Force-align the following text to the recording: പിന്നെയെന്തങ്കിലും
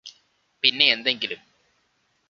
പിന്നെയെന്തങ്കിലും 0.63 1.41